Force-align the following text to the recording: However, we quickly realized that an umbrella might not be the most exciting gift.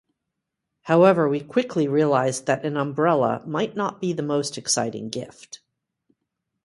However, 0.81 1.29
we 1.29 1.41
quickly 1.41 1.87
realized 1.87 2.47
that 2.47 2.65
an 2.65 2.75
umbrella 2.75 3.43
might 3.45 3.75
not 3.75 4.01
be 4.01 4.13
the 4.13 4.23
most 4.23 4.57
exciting 4.57 5.09
gift. 5.09 5.59